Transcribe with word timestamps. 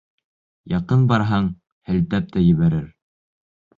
Яҡын 0.75 1.03
барһаң, 1.11 1.49
һелтәп 1.91 2.33
тә 2.37 2.47
ебәрер. 2.47 2.89